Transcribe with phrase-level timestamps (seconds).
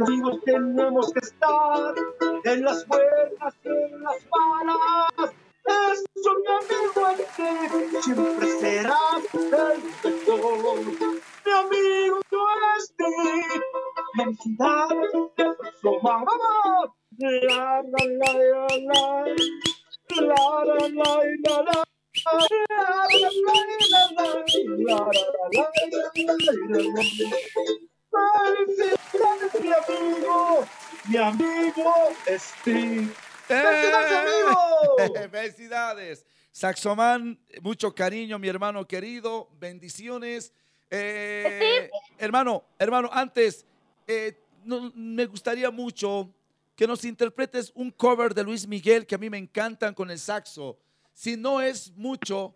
[0.00, 1.94] Amigos tenemos que estar
[2.44, 5.34] en las buenas y en las malas.
[5.66, 9.78] Eso, mi amigo, este siempre serás el
[10.26, 10.78] mejor.
[11.44, 12.18] Mi amigo,
[12.96, 13.04] ti.
[14.16, 16.36] Felicidades, eso, mamá.
[17.18, 19.04] La, la, la, la, la.
[20.16, 21.10] La, la, la,
[21.44, 21.76] la, la.
[22.14, 23.34] Felicidades,
[31.10, 31.92] mi amigo
[32.28, 33.08] Steve.
[33.46, 35.28] ¡Felicidades, amigo!
[35.30, 36.26] Felicidades.
[36.52, 39.48] Saxoman, mucho cariño, mi hermano querido.
[39.58, 40.52] Bendiciones.
[40.90, 43.64] Eh, hermano, hermano, antes,
[44.06, 46.32] eh, no- me gustaría mucho
[46.76, 50.18] que nos interpretes un cover de Luis Miguel que a mí me encantan con el
[50.18, 50.78] saxo.
[51.12, 52.54] Si no es mucho,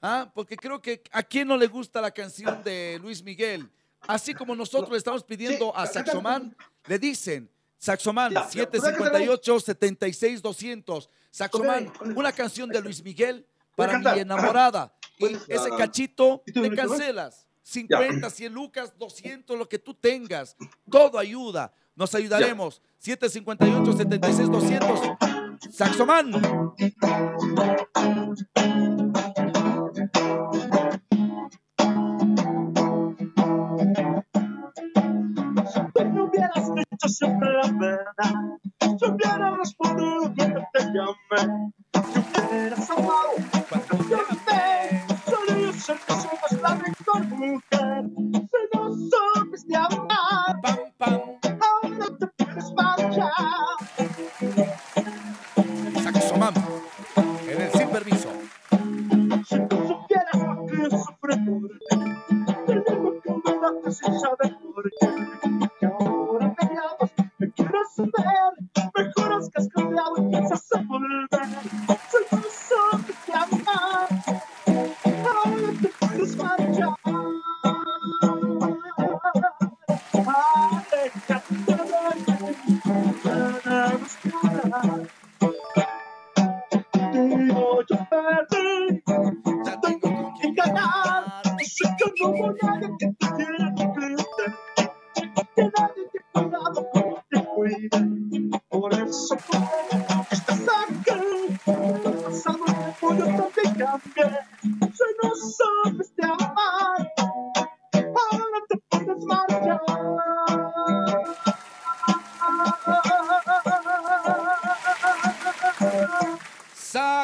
[0.00, 0.30] ¿ah?
[0.34, 3.68] porque creo que a quién no le gusta la canción de Luis Miguel.
[4.06, 6.54] Así como nosotros le estamos pidiendo a Saxoman,
[6.86, 7.50] le dicen,
[7.84, 11.10] Saxoman, Ya, ya, 758 76 200.
[11.30, 14.90] Saxoman, una canción de Luis Miguel para mi enamorada.
[15.18, 17.46] Y ese cachito ¿y tú te cancelas.
[17.62, 20.56] 50, 100 lucas, 200, lo que tú tengas.
[20.90, 21.72] Todo ayuda.
[21.94, 22.80] Nos ayudaremos.
[22.98, 25.00] 758 76 200.
[25.70, 26.32] Saxoman.
[36.94, 38.58] Hubieras dicho siempre la verdad,
[38.98, 41.72] si hubieras respondido cuando te llamé,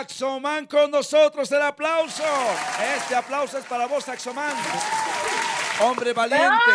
[0.00, 2.24] Saxoman con nosotros, el aplauso.
[2.96, 4.56] Este aplauso es para vos, Saxoman.
[5.82, 6.72] Hombre valiente.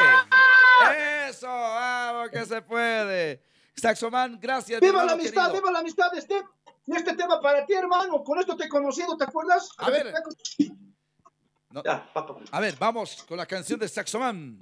[1.27, 3.41] Eso, vamos que se puede.
[3.75, 4.79] Saxoman, gracias.
[4.79, 5.47] ¡Viva la amistad!
[5.47, 5.53] querido.
[5.53, 6.11] ¡Viva la amistad!
[6.85, 8.23] Y este tema para ti, hermano.
[8.23, 9.69] Con esto te he conocido, ¿te acuerdas?
[9.79, 10.13] A ver.
[11.71, 11.81] No.
[11.83, 12.35] Ya, papá.
[12.51, 14.59] A ver, vamos con la canción de Saxoman.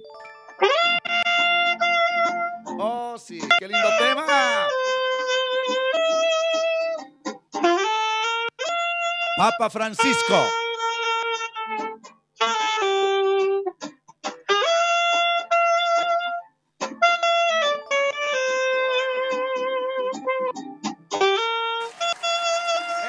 [2.78, 4.68] Oh, sí, qué lindo tema.
[9.36, 10.46] Papa Francisco.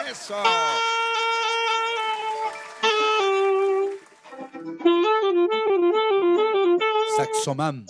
[0.09, 0.41] Eso.
[7.18, 7.86] Saxoman.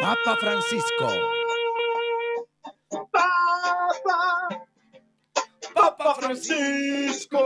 [0.00, 1.35] Papa Francisco.
[6.26, 7.38] Francisco.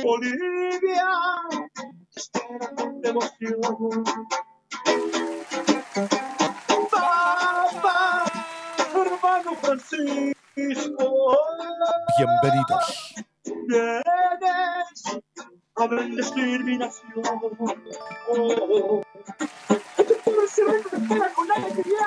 [0.00, 1.10] Bolivia,
[2.14, 4.04] espera con devoción.
[6.88, 8.24] Papa,
[8.94, 11.36] hermano Francisco.
[12.16, 13.14] Bienvenidos.
[13.66, 14.02] Vienes
[15.74, 17.24] a bendecir mi nación.
[18.28, 19.02] Oh.
[19.98, 22.06] Este pueblo se ve que espera con alegría.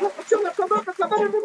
[0.00, 1.42] La pasión, la clamor, la clamor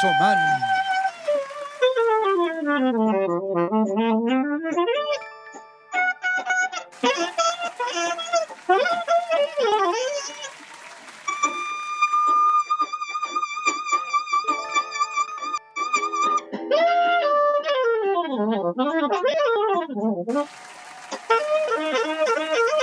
[0.00, 0.38] Saxoman.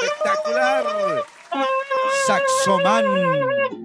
[0.02, 0.86] Espectacular.
[2.26, 3.81] Saxoman.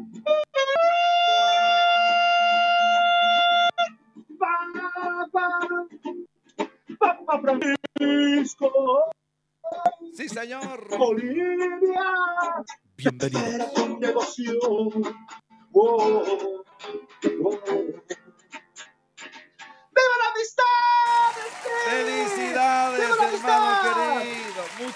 [10.47, 10.99] Señor.
[10.99, 12.05] Bolivia.
[12.97, 13.41] Bienvenido.
[13.41, 15.17] Espera con devoción.
[15.73, 16.63] Oh,
[17.45, 18.06] oh.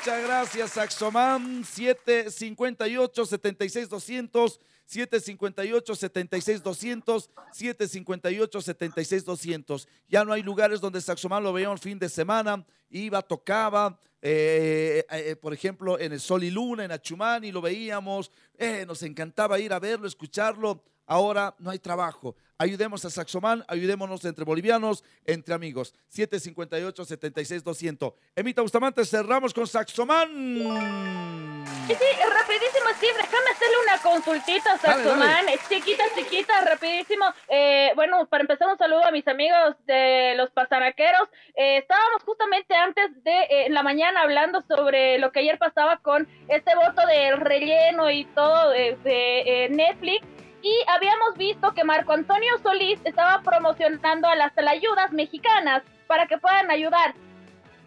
[0.01, 1.63] Muchas gracias, Saxoman.
[1.63, 11.43] 758 76 200 758 76 200 758 76 200 Ya no hay lugares donde Saxoman
[11.43, 12.65] lo veíamos fin de semana.
[12.89, 13.99] Iba, tocaba.
[14.23, 18.31] eh, eh, por ejemplo, en el Sol y Luna, en Achumani, lo veíamos.
[18.57, 20.83] eh, nos encantaba ir a verlo, escucharlo.
[21.05, 22.37] Ahora no hay trabajo.
[22.61, 25.95] Ayudemos a Saxoman, ayudémonos entre bolivianos, entre amigos.
[26.15, 28.13] 758-76-200.
[28.37, 31.65] Emita Bustamante, cerramos con Saxoman.
[31.89, 37.25] Sí, sí, rapidísimo, Steve, déjame hacerle una consultita, Dale, Saxoman, chiquita, chiquita, rapidísimo.
[37.49, 41.31] Eh, bueno, para empezar un saludo a mis amigos de los pasaraqueros.
[41.55, 45.97] Eh, estábamos justamente antes de eh, en la mañana hablando sobre lo que ayer pasaba
[46.03, 50.27] con este voto del relleno y todo de, de, eh, Netflix.
[50.63, 56.39] Y habíamos visto que Marco Antonio Solís estaba promocionando a las ayudas mexicanas para que
[56.39, 57.15] puedan ayudar.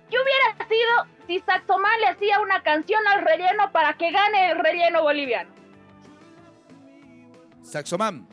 [0.09, 4.59] ¿Qué hubiera sido si Saxoman le hacía una canción al relleno para que gane el
[4.59, 5.51] relleno boliviano?
[7.61, 8.27] Saxoman.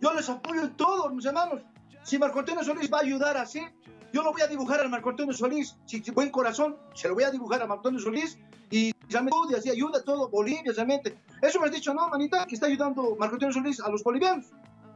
[0.00, 1.60] Yo les apoyo en todo, mis hermanos.
[2.02, 3.60] Si Marco Antonio Solís va a ayudar así,
[4.12, 5.76] yo lo voy a dibujar al Marco Antonio Solís.
[5.84, 8.38] Si, si buen corazón, se lo voy a dibujar a Marco Antonio Solís.
[8.70, 11.18] Y realmente así ayuda a todo Bolivia, realmente.
[11.42, 12.46] Eso me has dicho, ¿no, manita?
[12.46, 14.46] Que está ayudando Marco Antonio Solís a los bolivianos.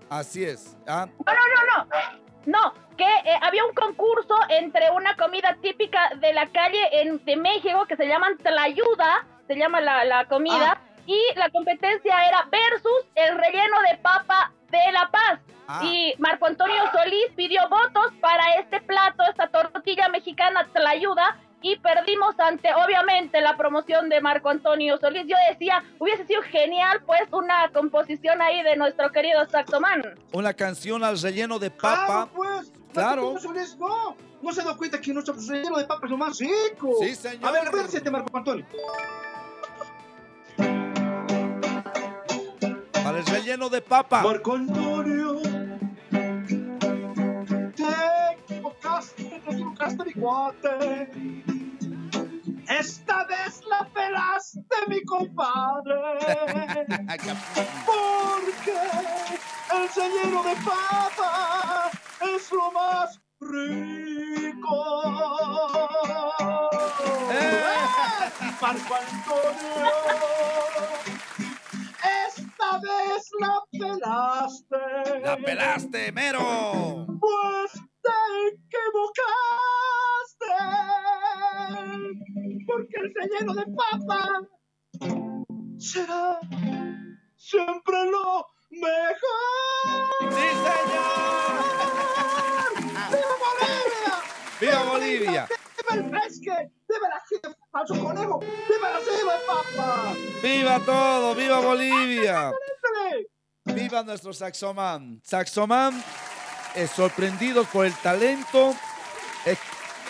[0.09, 0.77] Así es.
[0.87, 1.07] ¿ah?
[1.27, 2.25] No, no, no, no.
[2.47, 7.37] No, que eh, había un concurso entre una comida típica de la calle en, de
[7.37, 13.07] México que se llaman Tlayuda, se llama la, la comida, y la competencia era versus
[13.15, 15.41] el relleno de papa de La Paz.
[15.67, 15.81] Ah.
[15.83, 22.39] Y Marco Antonio Solís pidió votos para este plato, esta tortilla mexicana Tlayuda, y perdimos
[22.39, 25.25] ante, obviamente, la promoción de Marco Antonio Solís.
[25.27, 30.03] Yo decía, hubiese sido genial, pues, una composición ahí de nuestro querido Saxoman.
[30.35, 32.29] Una canción al relleno de Claro, papa.
[32.35, 32.71] pues.
[32.93, 33.33] Claro.
[33.33, 34.15] Marco Antonio Solís, no.
[34.43, 36.97] No se da cuenta que nuestro relleno de papa es lo más rico.
[37.01, 37.49] Sí, señor.
[37.49, 38.67] A ver, acuérdense, Marco Antonio.
[42.93, 44.23] Para el relleno de papa.
[44.23, 45.41] Marco Antonio,
[47.75, 47.85] te
[48.53, 51.54] equivocaste, te equivocaste, mi cuate.
[52.79, 55.94] Esta vez la pelaste, mi compadre.
[57.87, 58.79] Porque
[59.76, 61.91] el relleno de papa
[62.21, 65.03] es lo más rico.
[67.31, 67.62] ¡Eh!
[68.61, 69.93] Marco Antonio,
[72.27, 75.20] esta vez la pelaste.
[75.23, 77.04] La pelaste, mero.
[94.94, 95.46] Bolivia!
[95.46, 95.48] ¡Viva Bolivia!
[95.77, 96.70] ¡Viva el fresque!
[96.89, 98.41] ¡Viva la gente falso conejo!
[98.41, 99.01] ¡Viva la
[99.46, 100.15] papa!
[100.43, 101.34] ¡Viva todo!
[101.34, 102.53] ¡Viva Bolivia!
[103.65, 105.20] ¡Viva nuestro Saxoman!
[105.24, 106.03] Saxoman,
[106.74, 108.74] eh, sorprendidos por el talento.
[109.46, 109.56] Eh,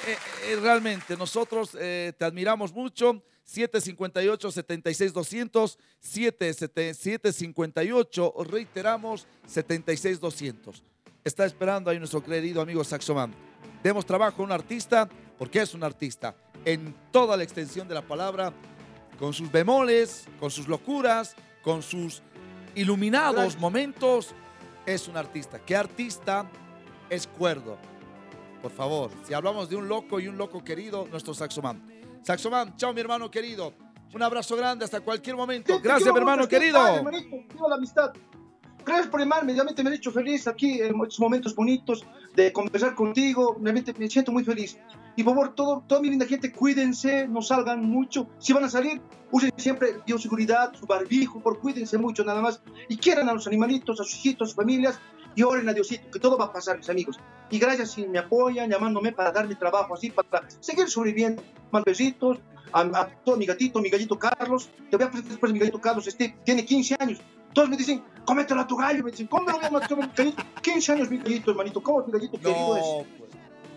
[0.06, 0.16] eh,
[0.48, 3.22] eh, realmente, nosotros eh, te admiramos mucho.
[3.46, 10.80] 758-76-200, 758, reiteramos, 76-200.
[11.22, 13.34] Está esperando ahí nuestro querido amigo Saxoman.
[13.84, 15.06] Demos trabajo a un artista
[15.38, 18.50] porque es un artista en toda la extensión de la palabra,
[19.18, 22.22] con sus bemoles, con sus locuras, con sus
[22.74, 24.34] iluminados momentos,
[24.86, 25.58] es un artista.
[25.58, 26.50] ¿Qué artista
[27.10, 27.76] es cuerdo?
[28.62, 31.82] Por favor, si hablamos de un loco y un loco querido, nuestro Saxoman.
[32.22, 33.74] Saxoman, chao mi hermano querido.
[34.14, 35.78] Un abrazo grande hasta cualquier momento.
[35.82, 36.80] Gracias mi hermano querido.
[38.82, 42.94] Gracias por llamarme, realmente me he hecho feliz aquí en estos momentos bonitos de conversar
[42.94, 44.78] contigo, realmente me siento muy feliz.
[45.16, 48.28] Y por favor, todo, toda mi linda gente, cuídense, no salgan mucho.
[48.38, 49.00] Si van a salir,
[49.30, 52.60] usen siempre bioseguridad, su barbijo, por cuídense mucho nada más.
[52.88, 54.98] Y quieran a los animalitos, a sus hijitos, a sus familias,
[55.36, 57.18] y oren a Diosito, que todo va a pasar, mis amigos.
[57.50, 61.42] Y gracias si me apoyan llamándome para dar mi trabajo así, para seguir sobreviviendo.
[61.70, 62.38] Más besitos
[62.72, 64.70] a, todo mi gatito, mi gallito Carlos.
[64.90, 67.20] Te voy a presentar después mi gallito Carlos, este tiene 15 años.
[67.52, 69.04] Todos me dicen, cómetelo a tu gallo.
[69.04, 70.42] Me dicen, ¿cómo me voy a matar mi gallito?
[70.62, 71.82] 15 años mi gallito, hermanito.
[71.82, 73.06] ¿Cómo mi gallito querido es?
[73.18, 73.30] Pues,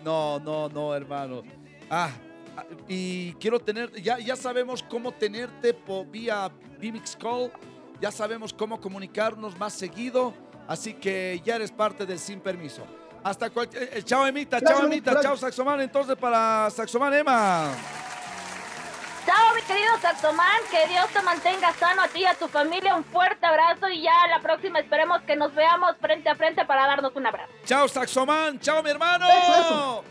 [0.04, 1.42] no, no, no, hermano.
[1.90, 2.10] Ah,
[2.56, 7.50] ah, y quiero tener, ya, ya sabemos cómo tenerte por vía Bimix Call,
[8.00, 10.34] ya sabemos cómo comunicarnos más seguido,
[10.66, 12.82] así que ya eres parte del Sin Permiso.
[13.24, 17.74] Hasta cualquier, eh, eh, chao Emita, chao Emita, chao Saxoman, entonces para Saxoman Emma.
[19.68, 22.94] Querido Saxoman, que Dios te mantenga sano a ti y a tu familia.
[22.94, 26.86] Un fuerte abrazo y ya la próxima esperemos que nos veamos frente a frente para
[26.86, 27.52] darnos un abrazo.
[27.66, 29.26] Chao, Saxoman, chao, mi hermano.
[29.28, 30.04] Eso,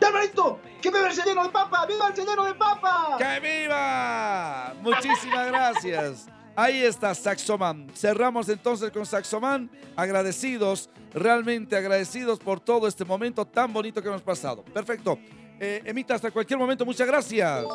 [0.00, 0.58] ¡Ya, hermanito!
[0.80, 1.84] ¡Que viva el señor de papa!
[1.86, 3.16] ¡Viva el señor de papa!
[3.18, 4.72] ¡Que viva!
[4.80, 6.26] Muchísimas gracias.
[6.56, 7.90] Ahí está Saxoman.
[7.94, 9.70] Cerramos entonces con Saxoman.
[9.94, 14.64] Agradecidos, realmente agradecidos por todo este momento tan bonito que hemos pasado.
[14.64, 15.18] Perfecto.
[15.60, 17.66] Eh, Emita, hasta cualquier momento, muchas gracias.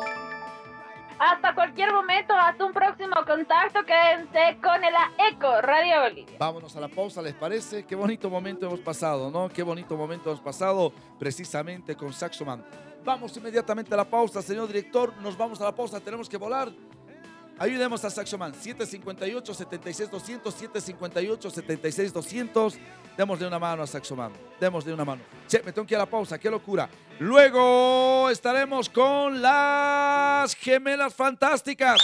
[1.18, 3.80] Hasta cualquier momento, hasta un próximo contacto.
[3.84, 4.94] Quédense con el
[5.32, 6.36] ECO Radio Bolivia.
[6.38, 7.84] Vámonos a la pausa, ¿les parece?
[7.84, 9.48] Qué bonito momento hemos pasado, ¿no?
[9.48, 12.64] Qué bonito momento hemos pasado precisamente con Saxoman.
[13.04, 15.12] Vamos inmediatamente a la pausa, señor director.
[15.20, 16.70] Nos vamos a la pausa, tenemos que volar.
[17.58, 18.52] Ayudemos a Saxoman.
[18.54, 22.78] 758-76-200, 758-76-200.
[23.16, 24.32] Démosle una mano a Saxoman.
[24.60, 25.22] Démosle una mano.
[25.48, 26.38] Che, me tengo que ir a la pausa.
[26.38, 26.88] Qué locura.
[27.18, 32.00] Luego estaremos con las gemelas fantásticas.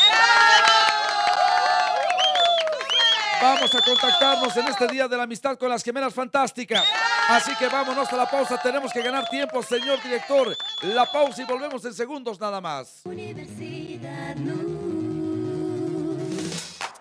[3.40, 6.84] Vamos a contactarnos en este día de la amistad con las gemelas fantásticas.
[7.28, 8.60] Así que vámonos a la pausa.
[8.60, 10.56] Tenemos que ganar tiempo, señor director.
[10.82, 13.02] La pausa y volvemos en segundos nada más.
[13.04, 14.36] Universidad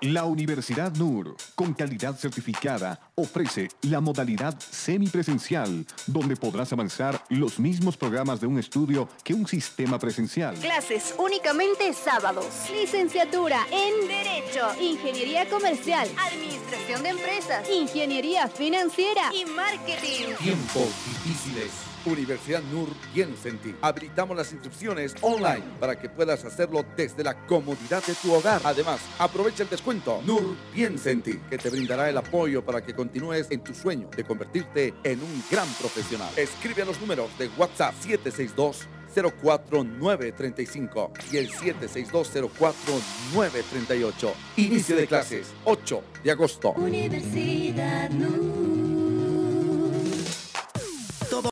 [0.03, 7.95] la Universidad NUR, con calidad certificada, ofrece la modalidad semipresencial, donde podrás avanzar los mismos
[7.95, 10.55] programas de un estudio que un sistema presencial.
[10.55, 12.45] Clases únicamente sábados.
[12.69, 20.35] Licenciatura en Derecho, Ingeniería Comercial, Administración de Empresas, Ingeniería Financiera y Marketing.
[20.37, 20.89] Tiempos
[21.23, 23.75] difíciles Universidad NUR piensa en ti.
[23.81, 28.61] Habilitamos las inscripciones online para que puedas hacerlo desde la comodidad de tu hogar.
[28.63, 32.93] Además, aprovecha el descuento NUR piensa en ti, que te brindará el apoyo para que
[32.93, 36.29] continúes en tu sueño de convertirte en un gran profesional.
[36.35, 44.33] Escribe a los números de WhatsApp 762 04935 y el 762-04938.
[44.57, 46.71] Inicio de clases 8 de agosto.
[46.71, 48.72] Universidad NUR.